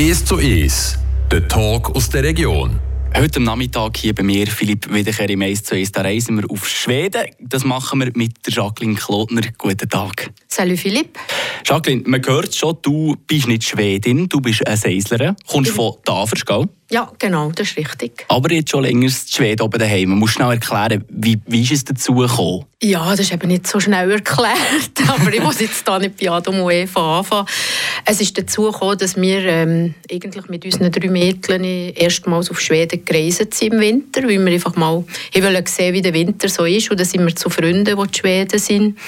[0.00, 0.98] 1 zu 1,
[1.30, 2.80] der Talk aus der Region.
[3.14, 5.92] Heute am Nachmittag hier bei mir, Philipp Wiederkehr im 1 zu 1.
[5.92, 7.26] Da reisen wir auf Schweden.
[7.38, 9.42] Das machen wir mit Jacqueline Klotner.
[9.58, 10.30] Guten Tag.
[10.48, 11.18] Salut Philipp.
[11.66, 15.36] Jacqueline, man hört schon, du bist nicht Schwedin, du bist eine Seislerin.
[15.46, 16.66] Kommst von Davers, gell?
[16.92, 18.24] Ja, genau, das ist richtig.
[18.26, 20.08] Aber jetzt schon länger in Schweden oben daheim.
[20.08, 22.64] Man muss schnell erklären, wie, wie ist es dazu gekommen?
[22.82, 24.58] Ja, das ist eben nicht so schnell erklärt.
[25.08, 27.46] aber ich muss jetzt da nicht bei Adam und Eva anfangen.
[28.04, 33.04] Es ist dazu gekommen, dass wir ähm, eigentlich mit unseren drei Mädchen erstmals auf Schweden
[33.04, 36.90] gereist sind im Winter, weil wir einfach mal wollte sehen, wie der Winter so ist.
[36.90, 38.98] Und dann sind wir zu Freunden, die in Schweden sind.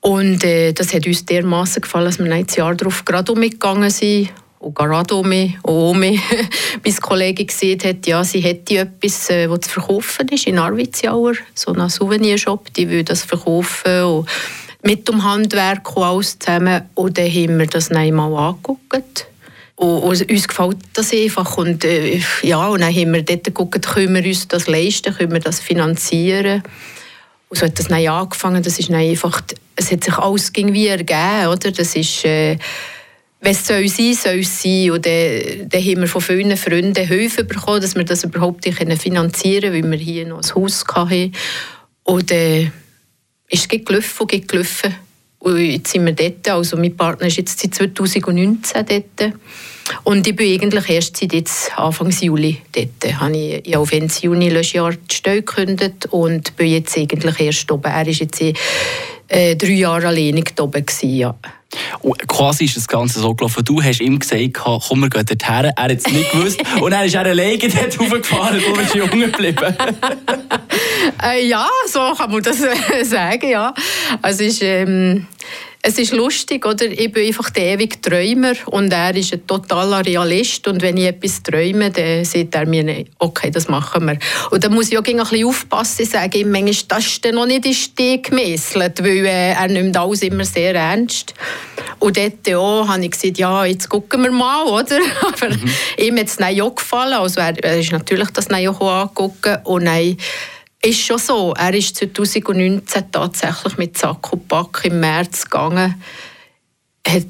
[0.00, 4.30] Und äh, das hat uns dermaßen gefallen, dass wir ein Jahr darauf gerade umgegangen sind
[4.64, 5.28] und gerade um
[5.98, 6.20] mich,
[6.84, 11.34] die Kollegin gesehen hat, ja, sie hätte etwas, äh, was zu verkaufen ist in Arvidsjaur,
[11.54, 14.28] so ein Souvenirshop, die will das verkaufen und
[14.82, 16.82] mit dem Handwerk und alles zusammen.
[16.94, 19.26] Und dann haben wir das einmal angeguckt.
[19.76, 21.56] Und, und uns gefällt das einfach.
[21.58, 25.32] Und, äh, ja, und dann haben wir dort geguckt, können wir uns das leisten, können
[25.32, 26.62] wir das finanzieren.
[27.48, 28.62] Und so hat das dann angefangen.
[28.62, 29.42] Das ist dann einfach,
[29.76, 31.48] es hat sich alles irgendwie ergeben.
[31.48, 31.70] Oder?
[31.70, 32.24] Das ist...
[32.24, 32.56] Äh,
[33.44, 34.90] wenn es soll sein soll es sein.
[34.90, 39.72] Und dann, dann haben wir von vielen Freunden Hilfe bekommen, dass wir das überhaupt finanzieren
[39.72, 41.32] können, weil wir hier noch ein Haus hatten.
[42.04, 42.70] Und äh,
[43.48, 44.94] ist es gelaufen und gelaufen.
[45.40, 46.48] Und jetzt sind wir dort.
[46.48, 49.32] Also mein Partner ist jetzt seit 2019 dort.
[50.04, 53.20] Und ich bin eigentlich erst seit jetzt Anfang Juli dort.
[53.20, 57.38] Habe ich ja auf Ende Juni letztes Jahr die Stelle gekündigt und bin jetzt eigentlich
[57.40, 57.92] erst oben.
[57.92, 60.86] Er war jetzt äh, drei Jahre alleine oben.
[60.86, 61.36] Gewesen, ja.
[62.00, 63.64] Und quasi ist das Ganze so gelaufen.
[63.64, 65.72] Du hast ihm gesagt, komm, wir gehen dorthin.
[65.76, 66.62] Er hat es nicht gewusst.
[66.80, 69.76] und dann ist er alleine dort hochgefahren du bist jung geblieben.
[71.22, 72.58] äh, ja, so kann man das
[73.04, 73.74] sagen, ja.
[74.22, 75.26] Also ist, ähm,
[75.86, 76.86] es ist lustig, oder?
[76.86, 81.04] Ich bin einfach der ewige Träumer und er ist ein totaler Realist und wenn ich
[81.04, 84.18] etwas träume, dann sagt er mir, okay, das machen wir.
[84.50, 87.66] Und da muss ich auch ein bisschen aufpassen, sage ich manchmal, das ist noch nicht
[87.66, 91.34] in Steg gemesselt, weil äh, er nimmt alles immer sehr ernst.
[91.98, 94.98] Und dort auch, habe ich gesagt, ja, jetzt gucken wir mal, oder?
[95.20, 95.70] Aber mhm.
[95.98, 100.16] ihm hat es auch gefallen, also er, er ist natürlich das auch angeguckt und dann
[100.84, 101.54] ist schon so.
[101.56, 106.02] Er ist 2019 tatsächlich mit Sack und Pack im März gegangen,
[107.06, 107.24] hat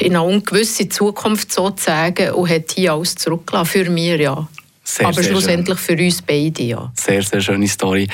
[0.00, 3.70] in eine ungewisse Zukunft sozusagen und hat hier alles zurückgelassen.
[3.84, 4.48] Für mich, ja.
[4.84, 5.98] Sehr, Aber sehr schlussendlich schön.
[5.98, 6.90] für uns beide, ja.
[6.94, 8.08] Sehr, sehr schöne Story.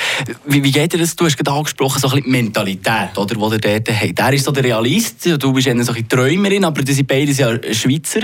[0.45, 1.15] Wie, wie geht dir das?
[1.15, 4.19] Du hast gerade angesprochen, so ein bisschen Mentalität, oder, die ihr dort habt.
[4.19, 7.57] Er ist so der Realist, du bist eine solche Träumerin, aber die sind beide ja
[7.73, 8.23] Schweizer.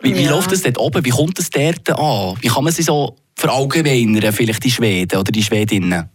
[0.00, 1.04] Wie, wie läuft das dort oben?
[1.04, 2.36] Wie kommt das dort an?
[2.40, 6.08] Wie kann man sich so verallgemeinern, vielleicht die Schweden oder die Schwedinnen?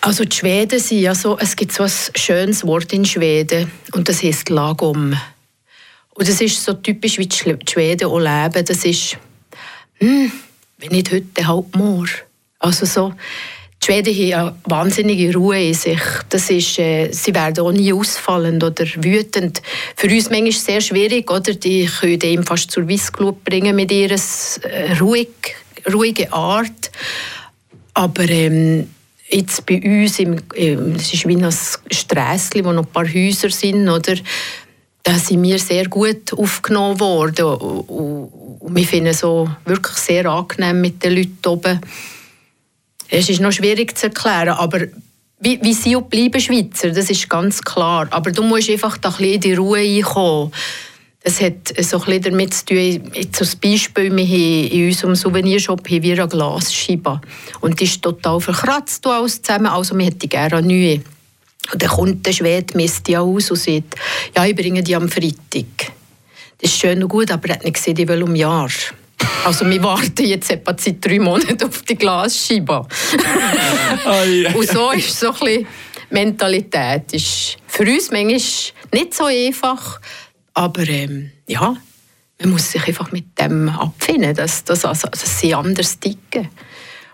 [0.00, 4.08] Also die Schweden sind ja so, es gibt so ein schönes Wort in Schweden und
[4.08, 5.18] das heißt Lagom.
[6.14, 8.64] Und das ist so typisch, wie die Schweden auch leben.
[8.64, 9.16] Das ist,
[9.94, 10.30] hm,
[10.78, 12.10] wenn nicht heute, halt morgen.
[12.58, 13.14] Also so,
[13.84, 16.00] die Schweden haben eine wahnsinnige Ruhe in sich.
[16.30, 19.60] Das ist, äh, sie werden auch nie ausfallend oder wütend.
[19.94, 21.52] Für uns manchmal sehr schwierig, oder?
[21.52, 24.16] Die können ihm fast zur Weissglut bringen mit ihrer
[24.62, 25.28] äh, ruhig,
[25.92, 26.90] ruhigen Art.
[27.92, 28.88] Aber ähm,
[29.28, 30.38] jetzt bei uns, im,
[30.96, 31.54] es ist wie ein
[31.90, 34.14] Strässchen, wo noch ein paar Häuser sind, oder?
[35.06, 37.44] da sind wir sehr gut aufgenommen worden.
[37.44, 41.78] Und wir finden es so wirklich sehr angenehm mit den Leuten oben.
[43.08, 44.80] Es ist noch schwierig zu erklären, aber
[45.40, 48.06] wie, wie sie auch bleiben Schweizer, das ist ganz klar.
[48.10, 50.52] Aber du musst einfach da ein bisschen in die Ruhe reinkommen.
[51.26, 56.02] Es hat so ein damit zu tun, als Beispiel, wir haben in unserem Souvenirshop haben
[56.02, 57.20] wir eine Glasscheibe.
[57.60, 61.00] Und die ist total verkratzt alles zusammen, also wir hätten gerne eine neue.
[61.72, 63.94] Und dann kommt der Schwede, misst die aus und sagt,
[64.36, 65.92] ja, ich bringe die am Freitag.
[66.60, 68.70] Das ist schön und gut, aber er hat nicht gesehen, ich will um Jahr.
[69.44, 72.86] Also wir warten jetzt etwa seit drei Monaten auf die Glasscheibe.
[74.54, 75.66] Und so ist so ein bisschen
[76.10, 77.12] Mentalität.
[77.12, 78.40] Ist für uns manchmal
[78.92, 80.00] nicht so einfach,
[80.54, 81.76] aber ähm, ja,
[82.40, 86.48] man muss sich einfach mit dem abfinden, dass, dass, also, dass sie anders ticken.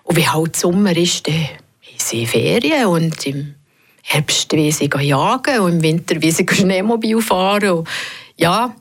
[0.04, 1.48] Und wie halt Sommer ist, dann
[1.96, 3.54] sie Ferien und im
[4.02, 7.70] Herbst wie sie jagen und im Winter wie sie Schneemobil fahren.
[7.70, 7.88] Und
[8.36, 8.74] ja,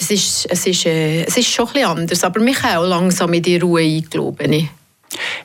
[0.00, 3.32] es ist, es, ist, äh, es ist schon ein bisschen anders, aber mich auch langsam
[3.34, 4.68] in die Ruhe eingelaufen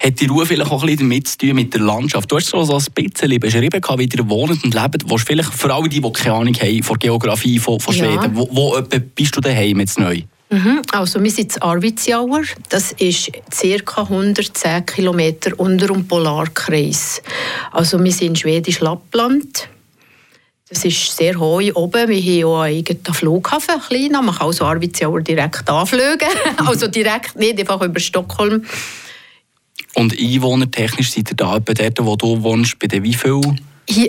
[0.03, 2.31] hat die Ruhe vielleicht auch ein bisschen damit zu tun mit der Landschaft?
[2.31, 5.09] Du hast so ein bisschen beschrieben, wie ihr wohnt und lebt.
[5.09, 8.31] Wo vielleicht für alle, die, die keine Ahnung haben von Geografie von, von Schweden, ja.
[8.35, 8.81] wo, wo
[9.15, 10.21] bist du daheim jetzt neu?
[10.49, 10.81] Mhm.
[10.91, 12.43] Also wir sind in Arvidsjaur.
[12.69, 13.31] Das ist
[13.85, 14.01] ca.
[14.03, 17.21] 110 Kilometer unter dem Polarkreis.
[17.71, 19.67] Also wir sind in Schwedisch Lappland.
[20.67, 22.09] Das ist sehr hoch oben.
[22.09, 23.75] Wir haben auch einen eigenen Flughafen,
[24.11, 26.27] Man kann also Arvidsjaur direkt anfliegen.
[26.57, 28.65] also direkt, nicht einfach über Stockholm.
[29.93, 33.41] Und einwohnertechnisch seid ihr da etwa dort, wo du wohnst, bei den wie viel?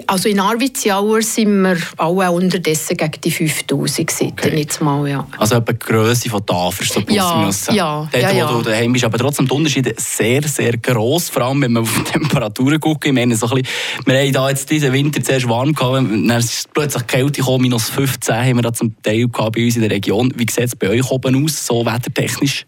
[0.07, 4.59] Also in Arvidsjaur sind wir alle unterdessen gegen die 5000 okay.
[4.59, 5.27] jetzt mal, ja.
[5.39, 7.67] Also etwa die Grösse von Tafel, so plus ja, minus.
[7.71, 8.53] Ja, Dort, ja, wo ja.
[8.53, 9.05] du daheim bist.
[9.05, 11.29] Aber trotzdem, die Unterschiede sehr, sehr gross.
[11.29, 13.05] Vor allem, wenn man auf die Temperaturen guckt.
[13.05, 13.77] Ich meine, so ein bisschen,
[14.07, 17.91] wir haben da jetzt diesen Winter zuerst warm gehabt, dann ist plötzlich Kälte gekommen, minus
[17.91, 20.33] 15 haben wir da zum Teil gehabt bei uns in der Region.
[20.37, 22.67] Wie sieht es bei euch oben aus, so wettertechnisch?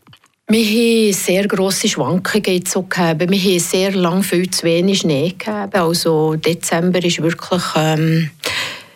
[0.50, 3.30] Wir haben sehr grosse Schwankungen so gegeben.
[3.30, 5.74] Wir haben sehr lange viel zu wenig Schnee gegeben.
[5.74, 7.62] Also Dezember ist wirklich...
[7.76, 8.30] Ähm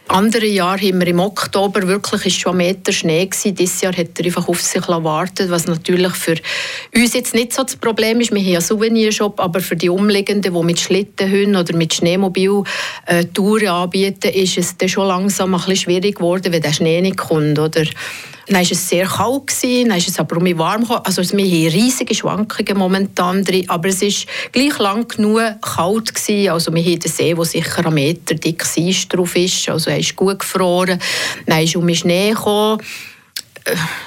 [0.09, 3.55] andere Jahre haben wir im Oktober wirklich ist schon Meter Schnee gewesen.
[3.55, 6.37] Dieses Jahr hat er einfach auf sich warten was natürlich für
[6.95, 8.33] uns jetzt nicht so das Problem ist.
[8.33, 12.63] Wir haben einen Souvenirshop, aber für die Umliegenden, die mit Schlittenhunden oder mit Schneemobil
[13.07, 17.01] äh, Touren anbieten, ist es dann schon langsam ein bisschen schwierig geworden, wenn der Schnee
[17.01, 17.59] nicht kommt.
[17.59, 17.85] Oder?
[18.47, 21.01] Dann war es sehr kalt, dann ist es aber um warm gekommen.
[21.05, 24.11] Also wir haben riesige Schwankungen momentan drin, aber es war
[24.51, 26.51] gleich lang genug kalt gewesen.
[26.51, 29.99] Also wir haben den See, wo sicher ein Meter dick Eis drauf ist, also er
[29.99, 31.01] ist gut gefroren.
[31.47, 32.81] Dann ist um Schnee gekommen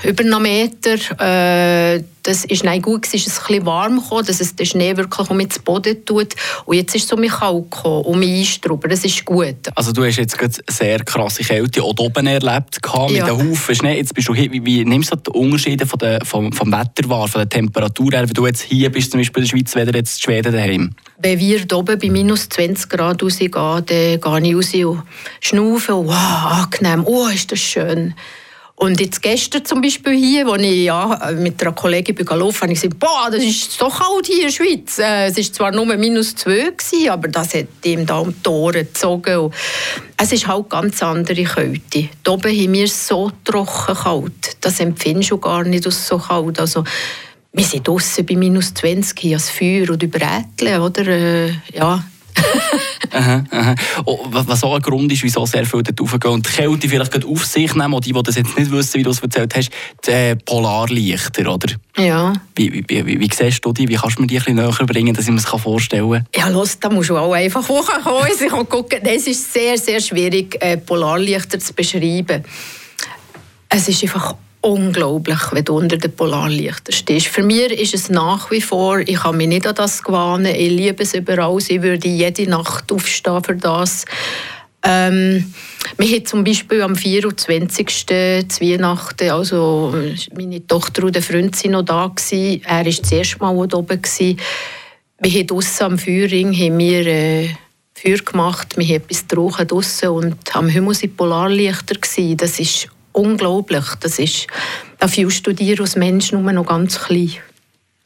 [0.04, 0.96] über einen Meter.
[1.19, 4.98] Äh, das ist nein, gut, es ist ein bisschen warm gekommen, dass es den Schnee
[4.98, 6.34] wirklich um ins Boden tut.
[6.66, 8.90] Und jetzt ist es um mich kalt gekommen, um mich einstrubern.
[8.90, 9.56] Das ist gut.
[9.75, 13.25] Also du hast jetzt gerade sehr krasse Kälte auch oben erlebt gehabt, mit Ja.
[13.28, 13.98] einem Haufen Schnee.
[13.98, 17.07] Jetzt bist du hier, wie, wie nimmst du die Unterschiede von der, vom, vom Wetter
[17.10, 19.75] wahr, von der Temperatur her, wenn du jetzt hier bist, zum Beispiel in der Schweiz,
[19.75, 20.96] weder jetzt in Schweden daheim?
[21.19, 25.04] Wenn wir hier oben bei minus 20 Grad rausgehen, dann gehe ich raus und
[25.42, 25.94] schnaufe.
[25.94, 26.10] Wow,
[26.74, 27.04] angenehm.
[27.06, 28.16] Oh, ist das schön.
[28.77, 32.74] Und jetzt gestern zum Beispiel hier, als ich ja, mit einer Kollegin bin gelaufen habe
[32.74, 35.00] ich gesagt, boah, das ist so kalt hier in der Schweiz.
[35.00, 38.50] Äh, es war zwar nur minus 2, gewesen, aber das hat ihm da um die
[38.50, 39.38] Ohren gezogen.
[39.38, 39.54] Und
[40.18, 41.81] es ist halt ganz andere Kälte.
[41.94, 44.57] Hier oben haben wir so trocken kalt.
[44.60, 46.60] Das empfindest du gar nicht als so kalt.
[46.60, 46.83] Also,
[47.54, 51.07] wir sind draußen bei minus 20, hier das Feuer und überräteln, oder?
[51.07, 52.04] Äh, ja.
[53.11, 53.75] Aha, aha.
[54.03, 56.89] Oh, wa- was auch ein Grund ist, wieso sehr viele dort raufgehen und die Kälte
[56.89, 59.19] vielleicht gerade auf sich nehmen, und die, die das jetzt nicht wissen, wie du es
[59.19, 59.69] erzählt hast,
[60.05, 61.73] die äh, Polarlichter, oder?
[61.97, 62.33] Ja.
[62.55, 63.87] Wie, wie, wie, wie, siehst du die?
[63.87, 66.25] Wie kannst du mir die ein bisschen näher bringen, dass ich mir das vorstellen kann?
[66.35, 68.27] Ja, los, da musst du auch einfach hochkommen.
[68.37, 68.99] Ich kann gucken.
[69.03, 72.43] Es ist sehr, sehr schwierig, äh, Polarlichter zu beschreiben.
[73.69, 74.35] Es ist einfach
[74.65, 77.27] unglaublich, wenn du unter den Polarlichtern stehst.
[77.27, 80.71] Für mich ist es nach wie vor, ich kann mich nicht an das gewöhnen, ich
[80.71, 84.06] liebe es überall, ich würde jede Nacht aufstehen für das.
[84.83, 85.53] Ähm,
[85.97, 87.88] wir hatten zum Beispiel am 24.
[87.88, 89.94] zu Weihnachten, also
[90.35, 92.07] meine Tochter und der Freund waren noch da.
[92.07, 92.61] Gewesen.
[92.65, 94.01] Er war das erste Mal hier oben.
[94.01, 94.39] Gewesen.
[95.19, 97.50] Wir haben draussen am Feuerring haben wir, äh,
[97.94, 101.95] Feuer gemacht, wir haben etwas getrunken draussen und am Himmel waren Polarlichter.
[101.95, 102.38] Gewesen.
[102.38, 103.85] Das ist unglaublich.
[104.00, 104.47] Das ist,
[105.00, 107.31] da fühlst du dir als Mensch nur noch ganz klein.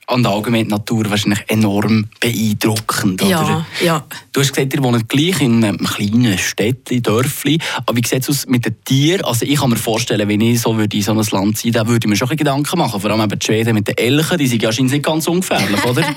[0.10, 3.30] Und allgemein die Natur wahrscheinlich enorm beeindruckend, oder?
[3.30, 4.06] Ja, ja.
[4.32, 7.60] Du hast gesagt, ihr wohnt gleich in einem kleinen Städtchen, Dörfli.
[7.86, 9.24] Aber wie sieht es aus mit den Tieren?
[9.24, 11.88] Also ich kann mir vorstellen, wenn ich so würde in so ein Land sein würde,
[11.88, 13.00] würde ich mir schon Gedanken machen.
[13.00, 15.86] Vor allem eben die Schweden mit den Elchen, die sind ja anscheinend nicht ganz ungefährlich,
[15.86, 16.04] oder?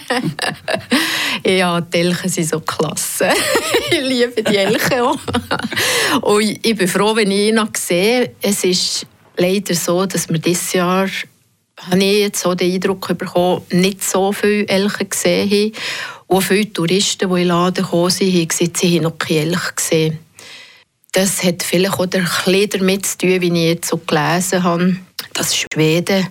[1.44, 3.30] Ja, die Elchen sind so klasse.
[3.90, 5.18] ich liebe die Elchen auch.
[6.20, 8.32] Und ich bin froh, wenn ich ihn noch sehe.
[8.40, 9.06] Es ist
[9.36, 11.08] leider so, dass wir dieses Jahr
[11.90, 15.72] habe ich jetzt so den Eindruck bekommen, nicht so viele Elche gesehen haben.
[16.27, 19.41] Und viele Touristen, die in den Laden gekommen sind, haben gesagt, sie haben noch keine
[19.41, 20.19] Elche gesehen.
[21.12, 24.96] Das hat vielleicht auch ein damit zu tun, wie ich jetzt so gelesen habe,
[25.34, 26.27] dass Schweden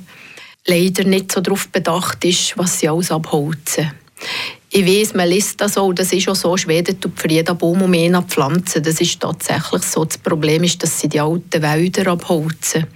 [0.65, 3.91] leider nicht so darauf bedacht ist, was sie alles abholzen.
[4.69, 7.81] Ich weiß, man liest das auch, das ist auch so, Schweden tut für jeden Baum
[7.81, 8.81] um eine Pflanze.
[8.81, 10.05] Das ist tatsächlich so.
[10.05, 12.87] Das Problem ist, dass sie die alten Wälder abholzen.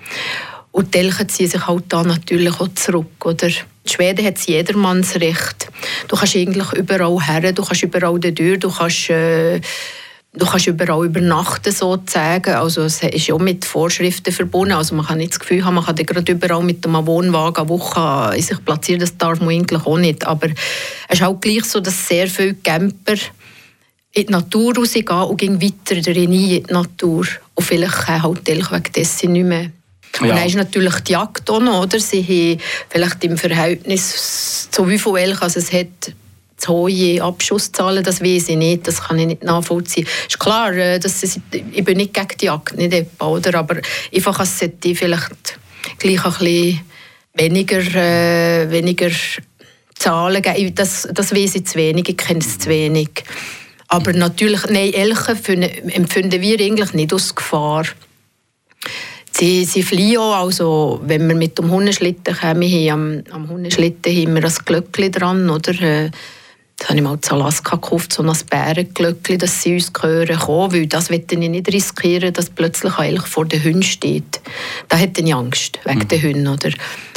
[0.75, 3.25] Und die Elchen ziehen sich halt da natürlich auch zurück.
[3.25, 3.47] Oder?
[3.47, 3.53] In
[3.85, 5.69] Schweden hat jedermanns Recht.
[6.09, 9.61] Du kannst eigentlich überall her, du kannst überall durch, du kannst, äh,
[10.33, 12.55] du kannst überall übernachten sozusagen.
[12.55, 14.73] Also es ist ja mit Vorschriften verbunden.
[14.73, 17.69] Also man kann nicht das Gefühl haben, man kann gerade überall mit einem Wohnwagen eine
[17.69, 18.99] Woche in sich platzieren.
[18.99, 20.27] Das darf man eigentlich auch nicht.
[20.27, 23.15] Aber es ist halt gleich so, dass sehr viele Camper
[24.11, 27.25] in die Natur rausgehen und gehen weiter in die Natur.
[27.53, 29.71] Und vielleicht halt wegen dessen nicht mehr.
[30.19, 30.35] Und Ja.
[30.35, 31.99] dann ist natürlich die Jagd auch noch, oder?
[31.99, 36.13] Sie haben vielleicht im Verhältnis zu wie viel Elch also es hat,
[36.57, 40.07] zu hohe Abschusszahlen, das weiß ich nicht, das kann ich nicht nachvollziehen.
[40.27, 43.59] Ist klar, äh, dass es, ich bin nicht gegen die Jagd, nicht etwa, oder?
[43.59, 43.77] aber
[44.13, 45.59] einfach, es sollte vielleicht
[45.99, 46.81] gleich ein bisschen
[47.33, 49.11] weniger, äh, weniger
[49.95, 50.75] Zahlen geben.
[50.75, 53.09] Das, das weiß ich zu wenig, ich kenne es zu wenig.
[53.87, 55.31] Aber natürlich, nein, Elche
[55.91, 57.85] empfinden wir eigentlich nicht als Gefahr.
[59.37, 64.15] Sie, sie fliehen auch, also wenn wir mit dem Hundeschlitten kommen, haben, am, am Hundeschlitten
[64.15, 65.81] haben wir ein Glöckchen dran, oder?
[65.81, 66.11] Äh,
[66.77, 70.73] das habe ich mal zu Alaska gekauft, so ein Bärenglöckchen, dass sie uns gehören kommen,
[70.73, 74.39] weil das möchte ich nicht riskieren, dass plötzlich eigentlich vor den Hunden steht.
[74.87, 76.07] Da hätte ich Angst, wegen mhm.
[76.07, 76.69] den Hunden, oder?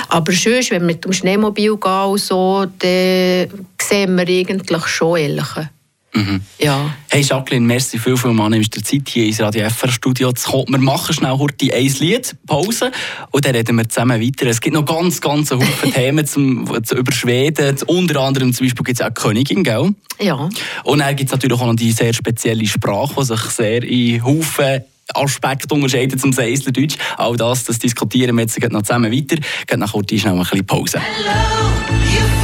[0.09, 3.49] Aber schön, wenn wir mit dem Schneemobil gehen und so, dann
[3.81, 5.71] sehen wir eigentlich schon Elche.
[6.15, 6.41] Mhm.
[6.59, 6.95] Ja.
[7.11, 10.51] Hey Jacqueline, merci viel, viel Mal, nimmst dir Zeit hier ins Radio FR Studio zu
[10.51, 10.69] kommen.
[10.69, 12.91] Wir machen schnell heute ein Lied, Pause,
[13.31, 14.47] und dann reden wir zusammen weiter.
[14.47, 17.77] Es gibt noch ganz, ganz viele Themen zum, zum, über Schweden.
[17.87, 19.91] Unter anderem zum Beispiel gibt es auch Königin, gell?
[20.19, 20.49] Ja.
[20.85, 24.25] Und dann gibt es natürlich auch noch die sehr spezielle Sprache, die sich sehr in
[24.25, 24.83] Haufen
[25.15, 26.97] Aspekte unterscheidet zum Seislerdeutsch.
[27.17, 29.37] All das, das diskutieren wir jetzt noch zusammen weiter.
[29.67, 31.01] Geht nach kurz schnell ein bisschen Pause.
[31.01, 32.38] Hello,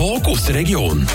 [0.00, 1.06] Region.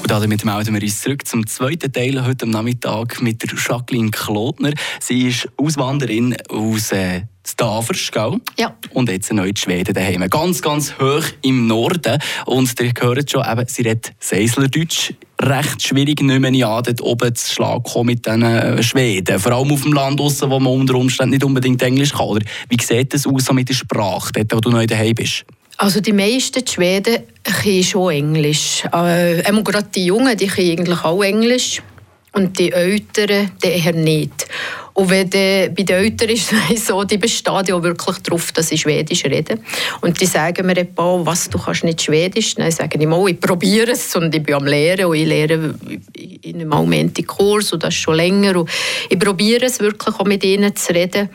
[0.00, 4.10] Und damit melden wir uns zurück zum zweiten Teil heute am Nachmittag mit der Jacqueline
[4.10, 4.72] Klotner.
[5.00, 8.40] Sie ist Auswanderin aus äh, Stavers, gell?
[8.58, 8.74] Ja.
[8.94, 10.26] Und jetzt neu in Schweden daheim.
[10.30, 12.18] Ganz, ganz hoch im Norden.
[12.46, 15.12] Und ihr hört schon, eben, sie redet Seislerdeutsch.
[15.42, 19.38] Recht schwierig, nicht mehr an, dort oben zu Schlag kommen mit den äh, Schweden.
[19.38, 22.28] Vor allem auf dem Land draussen, wo man unter Umständen nicht unbedingt Englisch kann.
[22.28, 25.44] Oder wie sieht das aus so mit der Sprache, dort, wo du neu daheim bist?
[25.82, 28.84] Also die meisten Schweden können schon Englisch.
[28.92, 31.80] Äh, gerade die Jungen, die können eigentlich auch Englisch.
[32.32, 34.46] Und die Älteren, die eher nicht.
[34.92, 38.68] Und wenn die, bei den Eltern ist es so, die bestehen ja wirklich darauf, dass
[38.68, 39.64] sie Schwedisch reden.
[40.02, 42.56] Und die sagen mir etwa, was, du kannst nicht Schwedisch?
[42.56, 45.74] Dann sage ich mal, ich probiere es und ich bin am Lehren und ich lehre
[46.42, 48.54] in einem Moment Kurs und das schon länger.
[48.60, 48.68] Und
[49.08, 51.30] ich probiere es wirklich auch mit ihnen zu reden.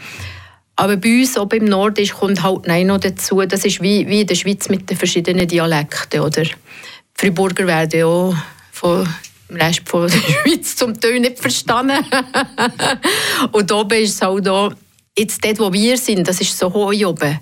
[0.75, 4.21] Aber bei uns oben im Norden kommt halt nein noch dazu, das ist wie, wie
[4.21, 6.19] in der Schweiz mit den verschiedenen Dialekten.
[6.19, 6.43] Oder?
[6.43, 6.51] Die
[7.13, 9.07] Friburger werden ja von
[9.47, 12.03] im Rest von der Schweiz zum Teil nicht verstanden.
[13.51, 14.69] und oben ist es halt da,
[15.17, 17.39] jetzt dort, wo wir sind, das ist so hoch oben,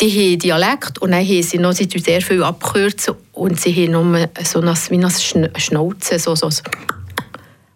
[0.00, 3.92] die haben Dialekt und dann haben sie noch, sie sehr viel abkürzen und sie haben
[3.92, 6.62] nur so eine, wie eine Schnauze, so, so, so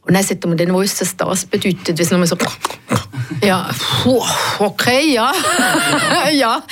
[0.06, 1.98] und dann sollte man dann wissen, was das bedeutet.
[1.98, 2.36] Wenn es nur so
[3.42, 3.68] ja,
[4.58, 5.32] okay, ja.
[6.32, 6.62] ja.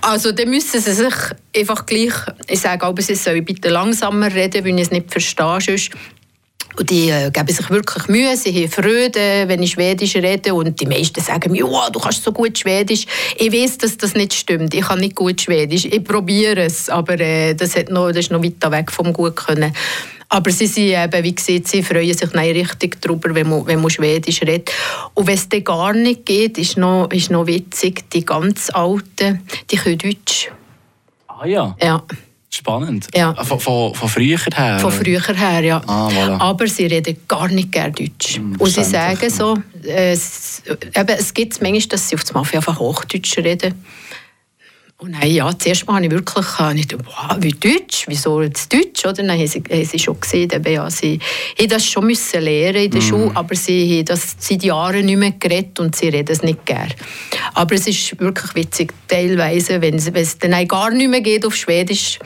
[0.00, 1.14] Also dann müssen sie sich
[1.56, 2.12] einfach gleich,
[2.48, 5.78] ich sage aber, sie sollen bitte langsamer reden, wenn ich es nicht verstehe.
[6.76, 10.54] Und die äh, geben sich wirklich Mühe, sie haben Freude, wenn ich Schwedisch rede.
[10.54, 13.06] Und die meisten sagen mir, oh, du kannst so gut Schwedisch.
[13.36, 14.74] Ich weiß, dass das nicht stimmt.
[14.74, 15.84] Ich kann nicht gut Schwedisch.
[15.84, 19.36] Ich probiere es, aber äh, das, hat noch, das ist noch weiter weg vom gut
[19.36, 19.74] können.
[20.32, 23.90] Aber sie sind eben, wie gesagt, sie freuen sich richtig darüber, wenn man, wenn man
[23.90, 24.70] Schwedisch redet.
[25.12, 29.42] Und wenn es dann gar nicht geht, ist noch, ist noch witzig, die ganz Alten,
[29.70, 30.50] die können Deutsch.
[31.28, 31.76] Ah ja?
[31.82, 32.02] Ja.
[32.48, 33.08] Spannend.
[33.14, 33.34] Ja.
[33.44, 34.78] Von, von, von früher her?
[34.78, 35.82] Von früher her, ja.
[35.86, 36.40] Ah, voilà.
[36.40, 38.38] Aber sie reden gar nicht gerne Deutsch.
[38.38, 42.32] Mm, Und sie sagen so, äh, es, eben, es gibt manchmal, dass sie auf das
[42.32, 43.84] Mafia einfach Hochdeutsch reden.
[45.02, 48.72] Und dann, ja, zuerst mal habe ich wirklich äh, nicht, wow, wie Deutsch, wieso jetzt
[48.72, 48.91] Deutsch?
[49.04, 49.22] Oder?
[49.22, 51.18] Dann haben sie, haben sie schon gesehen, eben, ja, sie
[51.58, 53.04] haben das schon müssen lernen in der mm.
[53.04, 56.64] Schule, aber sie haben das seit Jahren nicht mehr geredet und sie reden es nicht
[56.66, 56.94] gerne.
[57.54, 61.46] Aber es ist wirklich witzig, teilweise, wenn es, wenn es dann gar nicht mehr geht
[61.46, 62.18] auf Schwedisch,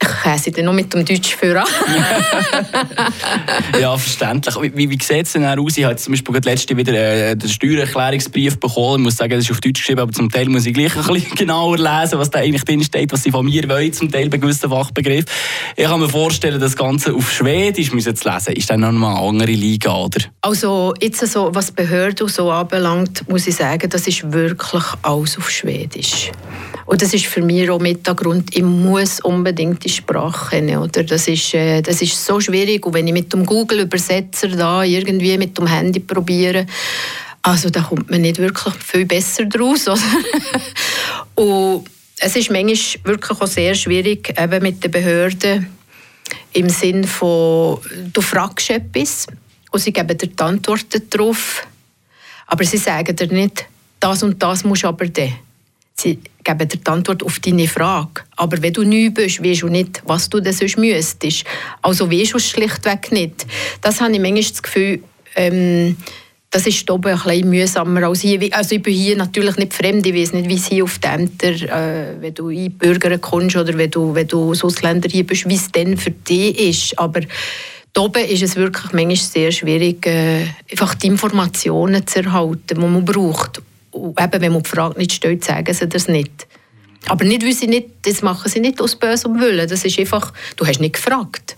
[0.00, 1.64] ich sie dann noch mit dem Deutsch führen.
[3.80, 4.54] ja, verständlich.
[4.74, 5.76] Wie, wie sieht es denn aus?
[5.76, 9.00] Ich habe zum Beispiel letzte wieder äh, den Steuererklärungsbrief bekommen.
[9.00, 11.06] Ich muss sagen, das ist auf Deutsch geschrieben, aber zum Teil muss ich gleich ein
[11.06, 14.28] bisschen genauer lesen, was da eigentlich drin steht, was sie von mir wollen, zum Teil
[14.28, 15.30] bei gewissen Fachbegriffen.
[15.76, 19.06] Ich kann mir vorstellen, das Ganze auf Schwedisch müssen zu lesen, ist dann noch eine
[19.06, 20.20] andere Liga, oder?
[20.42, 25.50] Also, jetzt so, was Behörden so anbelangt, muss ich sagen, das ist wirklich alles auf
[25.50, 26.30] Schwedisch.
[26.86, 30.78] Und das ist für mich auch mit der Grund, ich muss unbedingt die Sprache kennen.
[30.78, 31.04] Oder?
[31.04, 32.84] Das, ist, äh, das ist so schwierig.
[32.86, 36.66] Und wenn ich mit dem Google-Übersetzer da irgendwie mit dem Handy probiere,
[37.42, 39.86] also da kommt man nicht wirklich viel besser draus.
[39.88, 40.00] Oder?
[41.36, 41.84] und
[42.18, 45.66] es ist manchmal wirklich auch sehr schwierig eben mit den Behörden
[46.52, 47.78] im Sinn von,
[48.12, 49.26] du fragst etwas
[49.70, 51.66] und sie geben dir die Antworten darauf,
[52.46, 53.66] aber sie sagen dir nicht,
[54.00, 55.34] das und das musst du aber dann.
[55.98, 58.22] Sie geben dir die Antwort auf deine Frage.
[58.36, 61.44] Aber wenn du neu bist, weißt du nicht, was du denn sonst müsstest.
[61.80, 63.46] Also weißt du es schlichtweg nicht.
[63.80, 65.00] Das habe ich manchmal das Gefühl,
[65.36, 65.96] ähm,
[66.50, 68.40] das ist oben ein bisschen mühsamer als hier.
[68.52, 71.12] Also ich bin hier natürlich nicht fremd, ich weiß nicht, wie es hier auf den
[71.12, 75.48] Ämtern, äh, wenn du einbürgern kommst oder wenn du, wenn du als Ausländer hier bist,
[75.48, 76.98] wie es dann für dich ist.
[76.98, 77.20] Aber
[77.96, 83.04] oben ist es wirklich manchmal sehr schwierig, äh, einfach die Informationen zu erhalten, die man
[83.04, 83.62] braucht
[83.96, 86.46] eben, wenn man die Frage nicht stellt, sagen sie das nicht.
[87.08, 89.68] Aber nicht, weil sie nicht, das machen sie nicht aus bösem Willen.
[89.68, 91.56] Das ist einfach, du hast nicht gefragt.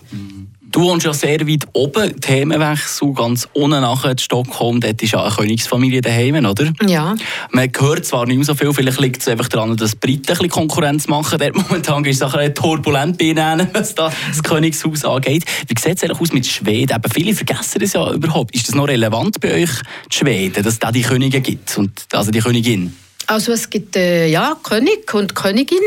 [0.71, 5.23] Du wohnst ja sehr weit oben, Themenwechsel, ganz unten nachher in Stockholm, dort ist ja
[5.23, 6.71] eine Königsfamilie daheim, oder?
[6.85, 7.15] Ja.
[7.51, 10.27] Man hört zwar nicht mehr so viel, vielleicht liegt es einfach daran, dass die Briten
[10.27, 11.39] ein bisschen Konkurrenz machen.
[11.39, 15.43] Dort momentan ist es ein turbulent bei ihnen, was da das Königshaus angeht.
[15.67, 16.95] Wie sieht es eigentlich aus mit Schweden?
[16.95, 18.53] Eben, viele vergessen das ja überhaupt.
[18.53, 19.71] Ist das noch relevant bei euch,
[20.11, 22.95] die Schweden, dass es da die Könige gibt, und, also die Königin?
[23.25, 25.79] Also es gibt äh, ja König und Königin.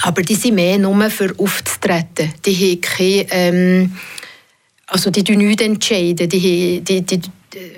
[0.00, 2.32] Aber die sind mehr nur für aufzutreten.
[2.44, 3.96] Die haben keine, ähm,
[4.86, 6.28] also die nichts entscheiden.
[6.28, 7.20] Die, die, die,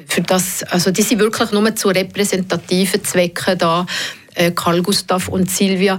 [0.07, 3.85] für das, also die sind wirklich nur zu repräsentativen Zwecken da,
[4.35, 5.99] äh, Karl Gustav und Silvia.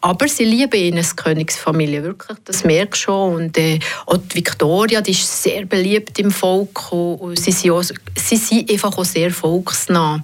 [0.00, 3.34] Aber sie lieben ihn als Königsfamilie, wirklich, das merkst du schon.
[3.34, 7.82] Und äh, auch die Victoria, die ist sehr beliebt im Volk und sie sind, auch,
[7.82, 10.22] sie sind einfach auch sehr volksnah.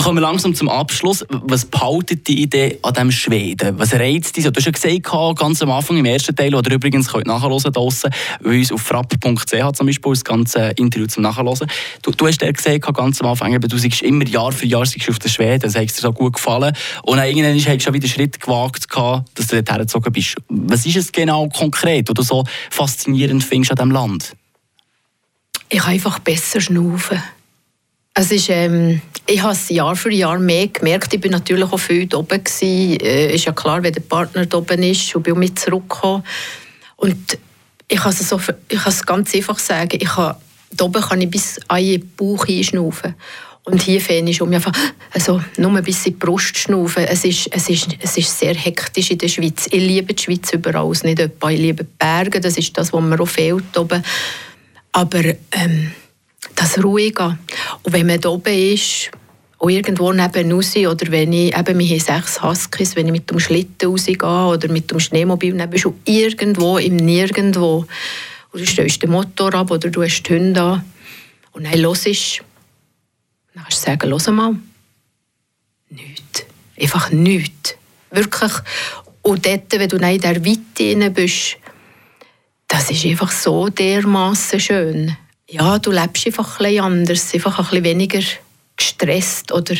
[0.00, 1.26] Wir kommen langsam zum Abschluss.
[1.28, 3.78] Was behaltet die Idee an diesem Schweden?
[3.78, 4.44] Was reizt dich?
[4.44, 7.70] Du hast ja gesagt, ganz am Anfang im ersten Teil, oder übrigens könnt ihr nachhören
[7.70, 8.10] draussen,
[8.42, 11.70] bei uns auf frapp.ch zum Beispiel, das ganze Interview zum Nachhören.
[12.00, 15.18] Du, du hast dir gesagt, ganz am Anfang, du siehst immer Jahr für Jahr auf
[15.18, 16.74] der Schweden, das hat dir so gut gefallen.
[17.02, 18.86] Und dann irgendwann hast du schon wieder einen Schritt gewagt,
[19.34, 20.34] dass du dort hergezogen bist.
[20.48, 24.32] Was ist es genau konkret, was du so faszinierend findest an diesem Land?
[25.68, 27.22] Ich kann einfach besser schnaufen.
[28.14, 31.14] Es ist, ähm, ich habe es Jahr für Jahr mehr gemerkt.
[31.14, 32.40] Ich war natürlich auch viel da oben.
[32.44, 36.24] Es Äh, ist ja klar, wenn der Partner da oben ist und bin mit zurückgekommen.
[36.96, 37.38] Und
[37.88, 40.34] ich kann es, so, ich kann es ganz einfach sagen, ich kann,
[40.72, 43.14] da oben kann ich bis an den Bauch hinschnaufen.
[43.64, 44.72] Und hier fände ich um einfach,
[45.12, 47.04] also nur bis in die Brust schnaufen.
[47.04, 49.66] Es ist, es, ist, es ist sehr hektisch in der Schweiz.
[49.70, 51.50] Ich liebe die Schweiz überall, nicht etwa.
[51.50, 54.02] Ich liebe Berge, das ist das, was mir auch fehlt oben.
[54.92, 55.92] Aber ähm,
[56.56, 57.38] das Ruhige.
[57.82, 59.10] Und wenn man oben ist,
[59.58, 63.30] auch irgendwo neben raus, oder wenn ich, eben, wir haben sechs Huskies, wenn ich mit
[63.30, 67.86] dem Schlitten rausgehe oder mit dem Schneemobil neben schon irgendwo im Nirgendwo,
[68.52, 70.84] oder du stellst den Motor ab oder du hast die Hunde an
[71.52, 72.40] und dann hörst
[73.54, 74.56] dann kannst du sagen, hör mal,
[75.90, 76.44] nichts.
[76.80, 77.74] Einfach nichts.
[78.10, 78.52] Wirklich.
[79.22, 81.56] Und dort, wenn du in der Weite bist,
[82.66, 85.16] das ist einfach so dermaßen schön.
[85.50, 88.20] Ja, du lebst einfach ein anders, einfach ein bisschen weniger
[88.76, 89.74] gestresst oder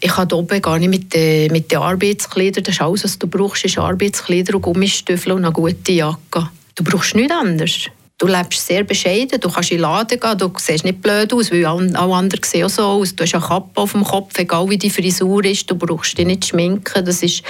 [0.00, 3.26] ich habe oben gar nicht mit den, mit den Arbeitskleidern, das ist alles, was du
[3.26, 6.50] brauchst, ist Arbeitskleider und Gummistiefel und eine gute Jacke.
[6.74, 7.88] Du brauchst nichts anderes.
[8.20, 11.52] Du lebst sehr bescheiden, du kannst in den Laden gehen, du siehst nicht blöd aus,
[11.52, 13.14] weil alle anderen sehen auch so aus.
[13.14, 16.26] Du hast eine Kappe auf dem Kopf, egal wie die Frisur ist, du brauchst dich
[16.26, 17.04] nicht schminken.
[17.04, 17.44] Das ist,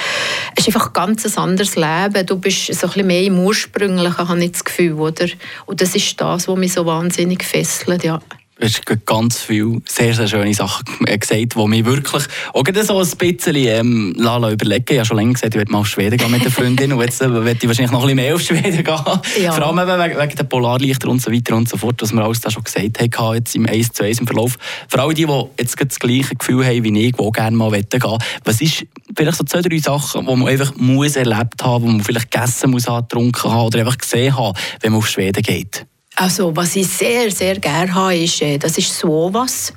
[0.58, 2.26] ist einfach ein ganz anderes Leben.
[2.26, 4.92] Du bist so ein bisschen mehr im Ursprünglichen, habe ich das Gefühl.
[4.92, 5.28] Oder?
[5.64, 8.04] Und das ist das, was mich so wahnsinnig fesselt.
[8.04, 8.20] Ja.
[8.60, 13.54] Hast ganz viele sehr, sehr schöne Sachen gesagt, die mich wirklich auch so ein bisschen
[13.54, 14.84] ähm, Lala überlegen.
[14.88, 17.00] Ich habe schon länger gesagt, ich werde mal auf Schweden gehen mit der Freundin und
[17.00, 19.42] jetzt äh, werde ich wahrscheinlich noch ein bisschen mehr auf Schweden gehen.
[19.42, 19.52] Ja.
[19.52, 22.40] Vor allem wegen, wegen der Polarlichter und so weiter und so fort, was wir alles
[22.40, 24.56] da schon gesagt haben, jetzt im 1 zu 1 im Verlauf.
[24.88, 28.18] Vor allem die, die jetzt das gleiche Gefühl haben wie ich, die gerne mal gehen
[28.44, 32.02] Was ist vielleicht so zwei, drei Sachen, die man einfach muss erlebt haben, die man
[32.02, 35.86] vielleicht gegessen muss getrunken haben oder einfach gesehen haben, wenn man auf Schweden geht?
[36.20, 39.72] Also, was ich sehr, sehr gerne habe, ist, äh, das ist Suovas.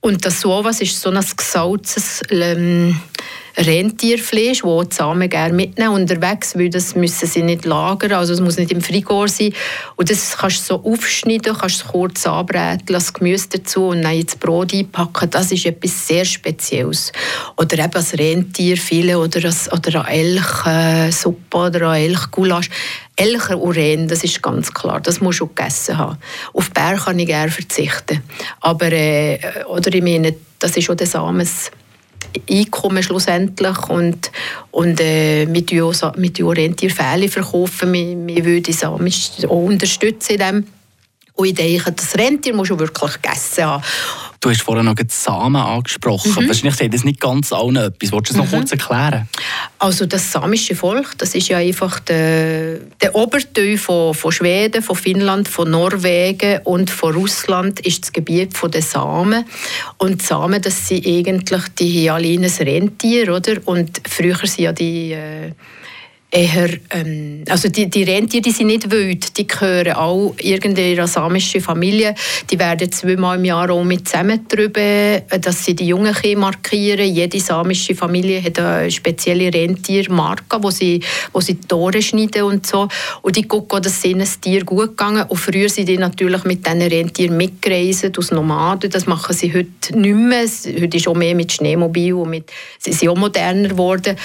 [0.00, 3.00] Und das Suovas ist so ein gesalzenes ähm,
[3.56, 5.94] Rentierfleisch, das die Samen gerne mitnehmen.
[5.94, 9.52] Unterwegs weil das müssen sie nicht lagern, also es muss nicht im Frigor sein.
[9.96, 14.14] Und das kannst du so aufschneiden, kannst es kurz anbraten, das Gemüse dazu und dann
[14.14, 15.30] ins Brot einpacken.
[15.30, 17.12] Das ist etwas sehr Spezielles.
[17.56, 20.42] Oder eben das Rentierfilet oder, das, oder eine
[21.04, 22.70] Elchsuppe oder eine Elchgulasch.
[23.16, 26.18] Elcher Urin, das ist ganz klar, das musst du gegessen haben.
[26.52, 28.24] Auf Bär kann ich gerne verzichten.
[28.60, 29.38] Aber, äh,
[29.68, 31.70] oder ich meine, das ist auch der Samens
[32.50, 34.30] Einkommen schlussendlich und,
[34.70, 35.72] und äh, mit,
[36.42, 37.92] Orientierfälle verkaufen.
[37.92, 38.98] Wir, wir würden es auch
[39.50, 40.66] unterstützen in dem.
[41.36, 43.82] Und ich denke, das Rentier muss du wirklich gegessen haben.
[44.38, 46.30] Du hast vorhin noch die Samen angesprochen.
[46.30, 46.46] Mhm.
[46.46, 48.12] Wahrscheinlich sagt das nicht ganz allen etwas.
[48.12, 48.58] Wolltest du es noch mhm.
[48.58, 49.28] kurz erklären?
[49.80, 54.94] Also das samische Volk, das ist ja einfach der, der Oberteil von, von Schweden, von
[54.94, 59.44] Finnland, von Norwegen und von Russland ist das Gebiet der Samen.
[59.98, 63.56] Und die Samen, das sind eigentlich die Hyalines Rentier, oder?
[63.64, 65.12] Und früher sind ja die...
[65.12, 65.52] Äh,
[66.34, 71.60] eher, ähm, also die, die Rentiere die sind nicht wild, die gehören auch irgendeiner samischen
[71.60, 72.14] Familie.
[72.50, 77.06] Die werden zweimal im Jahr auch mit zusammengetrieben, dass sie die jungen markieren.
[77.06, 81.00] Jede samische Familie hat eine spezielle Rentiermarke, wo sie,
[81.32, 82.88] wo sie die Tore schneiden und so.
[83.22, 86.82] Und die gucken, dass ihnen Tier gut gegangen Und früher sind die natürlich mit diesen
[86.82, 88.90] Rentieren mitgereist, aus Nomaden.
[88.90, 90.46] Das machen sie heute nicht mehr.
[90.80, 94.16] Heute ist auch mehr mit Schneemobil und mit, sie sind auch moderner geworden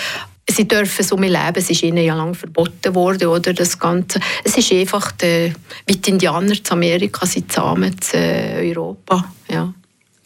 [0.50, 1.56] sie dürfen so mehr leben.
[1.56, 4.20] Es ist ihnen ja lange verboten worden, oder, das Ganze.
[4.44, 5.54] Es ist einfach, der,
[5.86, 9.74] wie die Indianer zu Amerika sind zusammen zu äh, Europa, ja.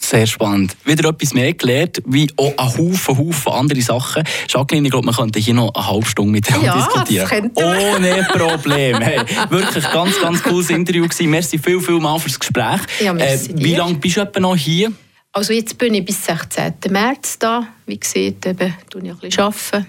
[0.03, 0.75] Sehr spannend.
[0.83, 4.23] Wieder etwas mehr gelernt, wie auch ein Haufen, Haufen andere Sachen.
[4.49, 7.51] Jacqueline, ich glaube, man könnte hier noch eine halbe Stunde mit dir ja, diskutieren.
[7.55, 8.99] Ohne Problem.
[8.99, 11.29] Hey, wirklich ganz, ganz cooles Interview gewesen.
[11.29, 12.81] Merci viel, viel mal fürs Gespräch.
[12.99, 14.91] Ja, äh, wie lange bist du etwa noch hier?
[15.31, 16.73] Also jetzt bin ich bis 16.
[16.89, 17.65] März da.
[17.85, 19.87] Wie gesagt, eben, tue ich ein bisschen arbeiten.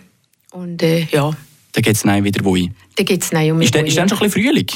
[0.54, 1.32] Und äh, ja.
[1.72, 2.72] Dann geht es wieder wohin?
[2.94, 4.66] Dann geht es um Ist, ist dann schon ein bisschen Frühling?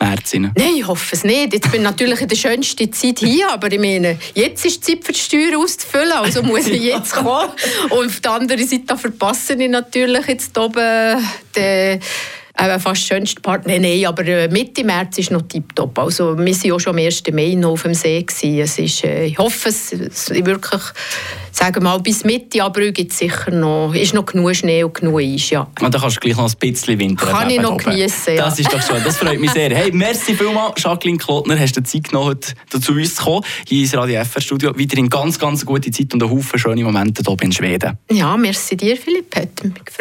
[0.00, 1.52] März Nein, ich hoffe es nicht.
[1.52, 4.92] Jetzt bin ich natürlich in der schönsten Zeit hier, aber ich meine, jetzt ist die
[4.92, 7.50] Zeit für die Steuer auszufüllen, also muss ich jetzt kommen.
[7.90, 11.22] Und auf der anderen Seite verpasse ich natürlich jetzt oben
[11.54, 12.00] den
[12.58, 13.78] äh, fast schönste Partner.
[13.78, 15.98] Nein, aber äh, Mitte März ist noch tiptop.
[15.98, 17.22] Also wir waren auch schon am 1.
[17.32, 18.22] Mai noch auf dem See.
[18.22, 18.58] Gewesen.
[18.58, 20.82] Es ist, äh, ich hoffe, es, es wirklich,
[21.52, 24.94] sagen wir mal, bis Mitte April gibt es sicher noch, ist noch genug Schnee und
[24.94, 25.50] genug Eis.
[25.50, 25.68] Ja.
[25.80, 28.44] Und dann kannst du gleich noch ein bisschen Winter Kann ich noch genießen, ja.
[28.44, 29.74] Das ist doch schön, das freut mich sehr.
[29.74, 33.82] Hey, merci vielmals, Jacqueline Klotner, hast du Zeit genommen, heute zu uns zu kommen, hier
[33.82, 34.72] ins Radio FR Studio.
[34.76, 37.98] Weiterhin ganz, ganz gute Zeit und einen Haufen schöne Momente hier in Schweden.
[38.10, 39.34] Ja, merci dir, Philipp.
[39.36, 39.94] Hat mich gefreut.